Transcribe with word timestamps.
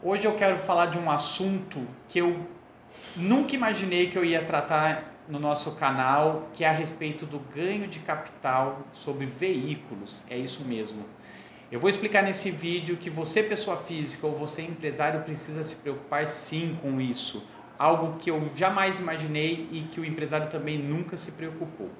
Hoje 0.00 0.28
eu 0.28 0.34
quero 0.34 0.56
falar 0.56 0.86
de 0.86 0.96
um 0.96 1.10
assunto 1.10 1.84
que 2.06 2.20
eu 2.20 2.46
nunca 3.16 3.56
imaginei 3.56 4.08
que 4.08 4.16
eu 4.16 4.24
ia 4.24 4.44
tratar 4.44 5.12
no 5.28 5.40
nosso 5.40 5.72
canal, 5.72 6.48
que 6.54 6.62
é 6.62 6.68
a 6.68 6.72
respeito 6.72 7.26
do 7.26 7.40
ganho 7.40 7.88
de 7.88 7.98
capital 7.98 8.86
sobre 8.92 9.26
veículos. 9.26 10.22
É 10.30 10.38
isso 10.38 10.64
mesmo. 10.64 11.04
Eu 11.72 11.80
vou 11.80 11.90
explicar 11.90 12.22
nesse 12.22 12.48
vídeo 12.48 12.96
que 12.96 13.10
você, 13.10 13.42
pessoa 13.42 13.76
física 13.76 14.24
ou 14.24 14.36
você, 14.36 14.62
empresário, 14.62 15.22
precisa 15.22 15.64
se 15.64 15.74
preocupar 15.76 16.28
sim 16.28 16.78
com 16.80 17.00
isso. 17.00 17.44
Algo 17.76 18.18
que 18.18 18.30
eu 18.30 18.40
jamais 18.54 19.00
imaginei 19.00 19.68
e 19.72 19.80
que 19.90 19.98
o 19.98 20.04
empresário 20.04 20.48
também 20.48 20.78
nunca 20.78 21.16
se 21.16 21.32
preocupou. 21.32 21.90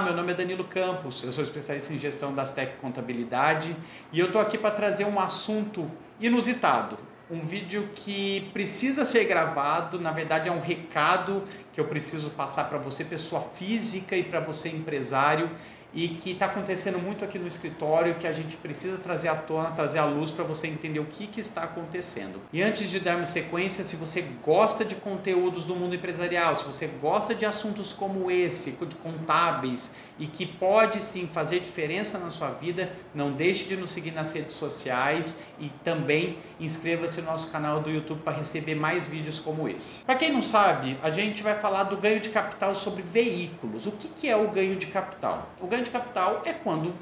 Olá, 0.00 0.08
meu 0.08 0.16
nome 0.16 0.32
é 0.32 0.34
Danilo 0.34 0.64
Campos, 0.64 1.22
eu 1.24 1.30
sou 1.30 1.44
especialista 1.44 1.92
em 1.92 1.98
gestão 1.98 2.34
das 2.34 2.54
Tec 2.54 2.78
Contabilidade 2.78 3.76
e 4.10 4.18
eu 4.18 4.28
estou 4.28 4.40
aqui 4.40 4.56
para 4.56 4.70
trazer 4.70 5.04
um 5.04 5.20
assunto 5.20 5.90
inusitado, 6.18 6.96
um 7.30 7.42
vídeo 7.42 7.86
que 7.94 8.48
precisa 8.50 9.04
ser 9.04 9.26
gravado, 9.26 10.00
na 10.00 10.10
verdade 10.10 10.48
é 10.48 10.52
um 10.52 10.58
recado 10.58 11.44
que 11.72 11.80
eu 11.80 11.86
preciso 11.86 12.30
passar 12.30 12.68
para 12.68 12.78
você, 12.78 13.04
pessoa 13.04 13.40
física, 13.40 14.16
e 14.16 14.22
para 14.22 14.40
você, 14.40 14.68
empresário, 14.68 15.50
e 15.92 16.08
que 16.08 16.32
está 16.32 16.46
acontecendo 16.46 16.98
muito 16.98 17.24
aqui 17.24 17.38
no 17.38 17.46
escritório, 17.46 18.14
que 18.14 18.26
a 18.26 18.32
gente 18.32 18.56
precisa 18.56 18.98
trazer 18.98 19.28
à 19.28 19.34
tona, 19.34 19.70
trazer 19.70 19.98
à 19.98 20.04
luz 20.04 20.30
para 20.30 20.44
você 20.44 20.68
entender 20.68 21.00
o 21.00 21.04
que, 21.04 21.26
que 21.26 21.40
está 21.40 21.62
acontecendo. 21.62 22.40
E 22.52 22.62
antes 22.62 22.90
de 22.90 23.00
darmos 23.00 23.30
sequência, 23.30 23.82
se 23.82 23.96
você 23.96 24.22
gosta 24.44 24.84
de 24.84 24.94
conteúdos 24.94 25.64
do 25.64 25.74
mundo 25.74 25.94
empresarial, 25.94 26.54
se 26.54 26.64
você 26.64 26.86
gosta 26.86 27.34
de 27.34 27.44
assuntos 27.44 27.92
como 27.92 28.30
esse, 28.30 28.78
contábeis, 29.02 29.94
e 30.18 30.26
que 30.26 30.44
pode 30.44 31.02
sim 31.02 31.26
fazer 31.26 31.60
diferença 31.60 32.18
na 32.18 32.30
sua 32.30 32.50
vida, 32.50 32.92
não 33.14 33.32
deixe 33.32 33.64
de 33.64 33.76
nos 33.76 33.90
seguir 33.90 34.10
nas 34.10 34.32
redes 34.32 34.54
sociais 34.54 35.40
e 35.58 35.70
também 35.82 36.36
inscreva-se 36.60 37.22
no 37.22 37.30
nosso 37.30 37.50
canal 37.50 37.80
do 37.80 37.90
YouTube 37.90 38.20
para 38.22 38.36
receber 38.36 38.74
mais 38.74 39.08
vídeos 39.08 39.40
como 39.40 39.66
esse. 39.66 40.04
Para 40.04 40.16
quem 40.16 40.30
não 40.30 40.42
sabe, 40.42 40.98
a 41.02 41.10
gente 41.10 41.42
vai 41.42 41.54
falar 41.70 41.84
do 41.84 41.96
ganho 41.96 42.18
de 42.18 42.30
capital 42.30 42.74
sobre 42.74 43.00
veículos. 43.00 43.86
O 43.86 43.92
que, 43.92 44.08
que 44.08 44.28
é 44.28 44.36
o 44.36 44.50
ganho 44.50 44.74
de 44.74 44.88
capital? 44.88 45.48
O 45.60 45.68
ganho 45.68 45.84
de 45.84 45.90
capital 45.90 46.42
é 46.44 46.52
quando 46.52 46.92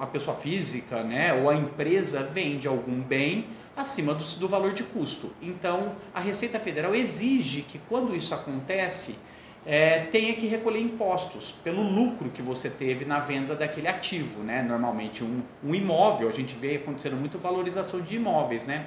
a 0.00 0.06
pessoa 0.06 0.36
física 0.36 1.04
né, 1.04 1.32
ou 1.32 1.48
a 1.48 1.54
empresa 1.54 2.24
vende 2.24 2.66
algum 2.66 3.00
bem 3.00 3.46
acima 3.76 4.12
do, 4.12 4.24
do 4.40 4.48
valor 4.48 4.72
de 4.72 4.82
custo. 4.82 5.32
Então, 5.40 5.94
a 6.12 6.18
Receita 6.18 6.58
Federal 6.58 6.96
exige 6.96 7.62
que 7.62 7.78
quando 7.88 8.14
isso 8.16 8.34
acontece, 8.34 9.16
é, 9.64 10.00
tenha 10.00 10.34
que 10.34 10.48
recolher 10.48 10.80
impostos 10.80 11.52
pelo 11.52 11.82
lucro 11.82 12.30
que 12.30 12.42
você 12.42 12.68
teve 12.68 13.04
na 13.04 13.20
venda 13.20 13.54
daquele 13.54 13.86
ativo, 13.86 14.42
né? 14.42 14.62
Normalmente 14.62 15.22
um, 15.22 15.42
um 15.62 15.74
imóvel, 15.74 16.28
a 16.28 16.32
gente 16.32 16.56
vê 16.56 16.76
acontecendo 16.76 17.16
muito 17.16 17.38
valorização 17.38 18.00
de 18.00 18.16
imóveis, 18.16 18.64
né? 18.64 18.86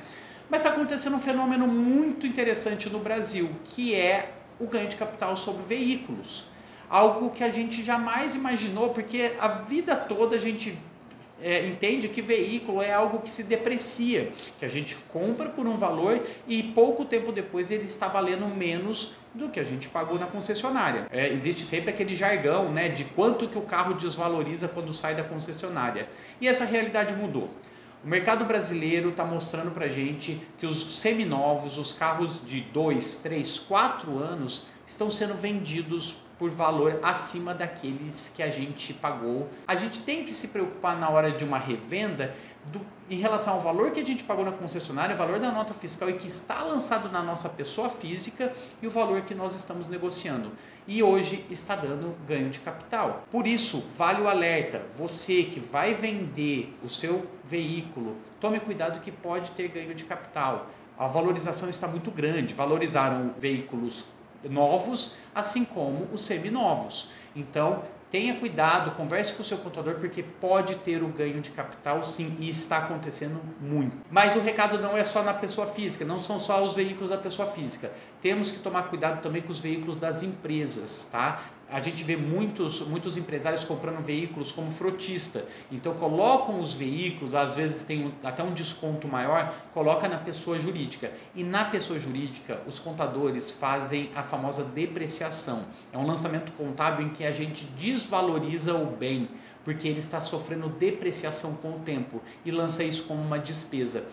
Mas 0.50 0.60
está 0.60 0.72
acontecendo 0.72 1.16
um 1.16 1.22
fenômeno 1.22 1.68
muito 1.68 2.28
interessante 2.28 2.90
no 2.90 3.00
Brasil, 3.00 3.50
que 3.66 3.96
é 3.96 4.39
o 4.60 4.68
ganho 4.68 4.88
de 4.88 4.96
capital 4.96 5.36
sobre 5.36 5.64
veículos. 5.64 6.48
Algo 6.90 7.30
que 7.30 7.44
a 7.44 7.50
gente 7.50 7.84
jamais 7.84 8.36
imaginou, 8.36 8.90
porque 8.90 9.34
a 9.40 9.48
vida 9.48 9.96
toda 9.96 10.36
a 10.36 10.40
gente 10.40 10.78
é, 11.42 11.66
entende 11.66 12.08
que 12.10 12.22
veículo 12.22 12.82
é 12.82 12.92
algo 12.92 13.20
que 13.20 13.32
se 13.32 13.44
deprecia, 13.44 14.32
que 14.58 14.66
a 14.66 14.68
gente 14.68 14.96
compra 15.08 15.50
por 15.50 15.66
um 15.68 15.78
valor 15.78 16.22
e 16.48 16.62
pouco 16.64 17.06
tempo 17.06 17.32
depois 17.32 17.72
ele 17.72 17.84
está 17.84 18.08
valendo 18.08 18.46
menos 18.48 19.14
do 19.34 19.50
que 19.50 19.60
a 19.60 19.64
gente 19.64 19.88
pagou 19.88 20.20
na 20.20 20.26
concessionária. 20.26 21.08
É, 21.12 21.30
existe 21.30 21.62
sempre 21.62 21.92
aquele 21.92 22.16
jargão 22.16 22.72
né, 22.72 22.90
de 22.90 23.04
quanto 23.06 23.48
que 23.48 23.58
o 23.58 23.62
carro 23.62 23.94
desvaloriza 23.94 24.68
quando 24.68 24.94
sai 24.94 25.16
da 25.16 25.24
concessionária. 25.24 26.10
E 26.42 26.48
essa 26.48 26.66
realidade 26.66 27.14
mudou. 27.14 27.50
O 28.04 28.08
mercado 28.08 28.46
brasileiro 28.46 29.10
está 29.10 29.26
mostrando 29.26 29.72
para 29.72 29.90
gente 29.90 30.40
que 30.58 30.66
os 30.66 31.00
seminovos, 31.00 31.78
os 31.78 31.92
carros 31.92 32.42
de 32.46 32.62
2, 32.62 33.18
3, 33.18 33.60
4 33.60 34.18
anos, 34.18 34.68
estão 34.90 35.12
sendo 35.12 35.36
vendidos 35.36 36.24
por 36.40 36.50
valor 36.50 37.00
acima 37.04 37.54
daqueles 37.54 38.34
que 38.36 38.42
a 38.42 38.50
gente 38.50 38.92
pagou. 38.92 39.48
A 39.68 39.76
gente 39.76 40.00
tem 40.00 40.24
que 40.24 40.34
se 40.34 40.48
preocupar 40.48 40.98
na 40.98 41.08
hora 41.10 41.32
de 41.32 41.44
uma 41.44 41.60
revenda 41.60 42.34
do, 42.66 42.82
em 43.08 43.18
relação 43.18 43.54
ao 43.54 43.62
valor 43.62 43.92
que 43.92 44.00
a 44.00 44.06
gente 44.06 44.24
pagou 44.24 44.44
na 44.44 44.52
concessionária, 44.52 45.14
o 45.14 45.18
valor 45.18 45.40
da 45.40 45.52
nota 45.52 45.76
fiscal 45.76 46.10
e 46.10 46.14
que 46.14 46.26
está 46.26 46.64
lançado 46.64 47.08
na 47.12 47.22
nossa 47.22 47.50
pessoa 47.50 47.88
física 47.88 48.52
e 48.82 48.88
o 48.88 48.90
valor 48.90 49.22
que 49.22 49.36
nós 49.36 49.54
estamos 49.54 49.88
negociando. 49.88 50.52
E 50.88 51.04
hoje 51.04 51.46
está 51.52 51.76
dando 51.76 52.16
ganho 52.26 52.50
de 52.50 52.58
capital. 52.58 53.26
Por 53.30 53.46
isso, 53.46 53.86
vale 53.96 54.24
o 54.24 54.28
alerta: 54.28 54.84
você 54.98 55.44
que 55.44 55.60
vai 55.60 55.94
vender 55.94 56.76
o 56.84 56.90
seu 56.90 57.28
veículo, 57.44 58.16
tome 58.40 58.60
cuidado 58.60 59.02
que 59.02 59.12
pode 59.12 59.52
ter 59.52 59.68
ganho 59.68 59.94
de 59.94 60.06
capital. 60.06 60.68
A 60.98 61.06
valorização 61.06 61.70
está 61.70 61.88
muito 61.88 62.10
grande. 62.10 62.56
Valorizaram 62.56 63.36
veículos 63.40 64.18
novos, 64.44 65.16
assim 65.34 65.66
como 65.66 66.08
os 66.14 66.24
seminovos. 66.26 67.10
Então, 67.36 67.84
tenha 68.10 68.36
cuidado, 68.36 68.92
converse 68.92 69.34
com 69.34 69.42
o 69.42 69.46
seu 69.46 69.60
contador, 69.60 69.96
porque 69.96 70.24
pode 70.24 70.76
ter 70.76 71.04
o 71.04 71.08
ganho 71.08 71.40
de 71.42 71.52
capital 71.52 72.04
sim, 72.04 72.36
e 72.40 72.50
está 72.50 72.80
acontecendo 72.80 73.40
muito. 73.62 73.96
Mas 74.10 74.36
o 74.36 74.42
recado 74.42 74.80
não 74.80 74.98
é 74.98 75.04
só 75.04 75.22
na 75.22 75.34
pessoa 75.34 75.68
física, 75.68 76.04
não 76.04 76.18
são 76.18 76.40
só 76.40 76.64
os 76.64 76.74
veículos 76.74 77.12
da 77.12 77.18
pessoa 77.18 77.48
física. 77.50 77.92
Temos 78.20 78.52
que 78.52 78.60
tomar 78.60 78.84
cuidado 78.84 79.22
também 79.22 79.42
com 79.42 79.52
os 79.52 79.60
veículos 79.60 79.96
das 79.96 80.24
empresas, 80.24 81.08
tá? 81.12 81.40
A 81.72 81.80
gente 81.80 82.04
vê 82.04 82.16
muitos, 82.16 82.88
muitos 82.88 83.16
empresários 83.16 83.64
comprando 83.64 84.02
veículos 84.02 84.52
como 84.52 84.72
frotista. 84.72 85.46
Então 85.72 85.94
colocam 85.94 86.60
os 86.60 86.74
veículos, 86.74 87.36
às 87.36 87.56
vezes 87.58 87.84
tem 87.84 88.14
até 88.24 88.44
um 88.44 88.54
desconto 88.54 89.08
maior, 89.08 89.54
coloca 89.74 90.08
na 90.08 90.18
pessoa 90.18 90.60
jurídica. 90.60 91.12
E 91.36 91.44
na 91.44 91.66
pessoa 91.66 92.00
jurídica, 92.00 92.62
os 92.66 92.80
contadores 92.80 93.52
fazem 93.52 94.10
a 94.16 94.24
famosa 94.24 94.64
depreciação. 94.64 95.66
É 95.94 95.98
um 95.98 96.06
lançamento 96.06 96.52
contábil 96.54 97.06
em 97.06 97.10
que 97.10 97.24
a 97.24 97.32
gente 97.32 97.66
desvaloriza 97.78 98.74
o 98.74 98.88
bem, 98.88 99.30
porque 99.64 99.88
ele 99.88 100.00
está 100.00 100.20
sofrendo 100.20 100.70
depreciação 100.70 101.56
com 101.56 101.72
o 101.72 101.80
tempo 101.80 102.22
e 102.44 102.52
lança 102.52 102.84
isso 102.84 103.04
como 103.04 103.22
uma 103.22 103.38
despesa. 103.38 104.08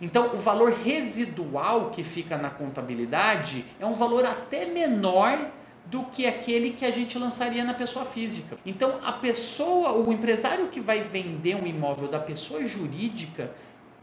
Então, 0.00 0.34
o 0.34 0.36
valor 0.36 0.72
residual 0.72 1.90
que 1.90 2.02
fica 2.02 2.36
na 2.36 2.50
contabilidade 2.50 3.64
é 3.80 3.86
um 3.86 3.94
valor 3.94 4.26
até 4.26 4.66
menor 4.66 5.38
do 5.90 6.04
que 6.04 6.26
aquele 6.26 6.70
que 6.70 6.84
a 6.84 6.90
gente 6.90 7.18
lançaria 7.18 7.64
na 7.64 7.74
pessoa 7.74 8.04
física. 8.04 8.58
Então, 8.66 8.98
a 9.04 9.12
pessoa, 9.12 9.92
o 9.92 10.12
empresário 10.12 10.68
que 10.68 10.80
vai 10.80 11.00
vender 11.00 11.54
um 11.54 11.66
imóvel 11.66 12.08
da 12.08 12.18
pessoa 12.18 12.64
jurídica 12.66 13.52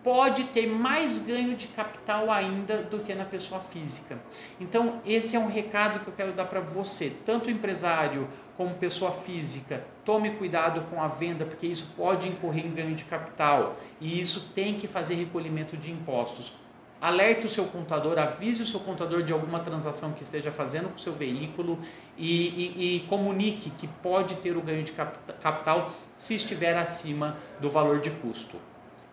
pode 0.03 0.43
ter 0.45 0.67
mais 0.67 1.19
ganho 1.19 1.55
de 1.55 1.67
capital 1.69 2.29
ainda 2.29 2.83
do 2.83 2.99
que 2.99 3.15
na 3.15 3.23
pessoa 3.23 3.61
física. 3.61 4.19
Então, 4.59 5.01
esse 5.05 5.35
é 5.35 5.39
um 5.39 5.47
recado 5.47 6.01
que 6.01 6.09
eu 6.09 6.13
quero 6.13 6.33
dar 6.33 6.45
para 6.45 6.59
você, 6.59 7.09
tanto 7.25 7.49
empresário 7.49 8.27
como 8.57 8.75
pessoa 8.75 9.11
física. 9.11 9.83
Tome 10.03 10.31
cuidado 10.31 10.81
com 10.89 11.01
a 11.01 11.07
venda, 11.07 11.45
porque 11.45 11.65
isso 11.65 11.93
pode 11.95 12.27
incorrer 12.27 12.65
em 12.65 12.71
ganho 12.71 12.93
de 12.93 13.05
capital 13.05 13.77
e 14.01 14.19
isso 14.19 14.51
tem 14.53 14.75
que 14.75 14.87
fazer 14.87 15.15
recolhimento 15.15 15.77
de 15.77 15.89
impostos 15.89 16.62
alerte 17.03 17.45
o 17.45 17.49
seu 17.49 17.65
contador, 17.65 18.17
avise 18.17 18.61
o 18.61 18.65
seu 18.65 18.79
contador 18.79 19.23
de 19.23 19.33
alguma 19.33 19.59
transação 19.59 20.13
que 20.13 20.23
esteja 20.23 20.53
fazendo 20.53 20.87
com 20.87 20.95
o 20.95 20.99
seu 20.99 21.11
veículo 21.11 21.77
e, 22.17 22.47
e, 22.47 22.95
e 22.95 22.99
comunique 23.01 23.69
que 23.71 23.87
pode 23.87 24.35
ter 24.35 24.55
o 24.55 24.61
ganho 24.61 24.83
de 24.83 24.93
capital 24.93 25.91
se 26.15 26.33
estiver 26.33 26.77
acima 26.77 27.35
do 27.59 27.69
valor 27.69 27.99
de 27.99 28.09
custo. 28.09 28.57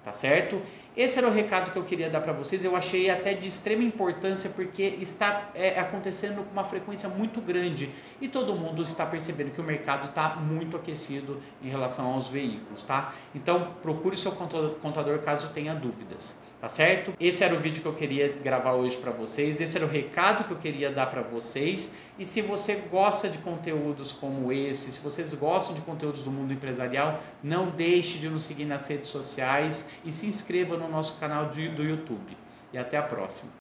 Tá 0.05 0.13
certo? 0.13 0.63
Esse 0.97 1.19
era 1.19 1.27
o 1.27 1.33
recado 1.33 1.73
que 1.73 1.79
eu 1.79 1.85
queria 1.85 2.09
dar 2.09 2.21
para 2.21 2.33
vocês. 2.33 2.63
Eu 2.63 2.77
achei 2.77 3.11
até 3.11 3.35
de 3.35 3.47
extrema 3.49 3.83
importância 3.83 4.51
porque 4.51 4.83
está 4.83 5.51
é, 5.53 5.79
acontecendo 5.79 6.45
com 6.45 6.53
uma 6.53 6.65
frequência 6.65 7.09
muito 7.09 7.41
grande 7.41 7.91
e 8.21 8.29
todo 8.29 8.55
mundo 8.55 8.83
está 8.83 9.05
percebendo 9.05 9.51
que 9.51 9.61
o 9.61 9.65
mercado 9.65 10.07
está 10.07 10.37
muito 10.37 10.77
aquecido 10.77 11.43
em 11.61 11.69
relação 11.69 12.13
aos 12.15 12.29
veículos, 12.29 12.85
tá? 12.85 13.13
Então 13.35 13.75
procure 13.83 14.17
seu 14.17 14.33
contador 14.33 15.19
caso 15.19 15.51
tenha 15.53 15.75
dúvidas 15.75 16.50
tá 16.61 16.69
certo? 16.69 17.13
Esse 17.19 17.43
era 17.43 17.55
o 17.55 17.59
vídeo 17.59 17.83
que 17.83 17.89
eu 17.89 17.95
queria 17.95 18.29
gravar 18.29 18.75
hoje 18.75 18.97
para 18.97 19.11
vocês, 19.11 19.61
esse 19.61 19.77
era 19.77 19.87
o 19.87 19.89
recado 19.89 20.45
que 20.45 20.51
eu 20.51 20.59
queria 20.59 20.91
dar 20.91 21.07
para 21.07 21.23
vocês. 21.23 21.95
E 22.19 22.27
se 22.27 22.43
você 22.43 22.77
gosta 22.91 23.29
de 23.29 23.39
conteúdos 23.39 24.13
como 24.13 24.53
esse, 24.53 24.91
se 24.91 25.01
vocês 25.01 25.33
gostam 25.35 25.75
de 25.75 25.81
conteúdos 25.81 26.23
do 26.23 26.31
mundo 26.31 26.53
empresarial, 26.53 27.21
não 27.43 27.71
deixe 27.71 28.19
de 28.19 28.29
nos 28.29 28.43
seguir 28.43 28.67
nas 28.67 28.87
redes 28.87 29.09
sociais 29.09 29.91
e 30.05 30.13
se 30.13 30.27
inscreva 30.27 30.77
no 30.77 30.89
nosso 30.89 31.19
canal 31.19 31.47
do 31.47 31.83
YouTube. 31.83 32.37
E 32.73 32.79
até 32.79 32.97
a 32.97 33.03
próxima. 33.03 33.60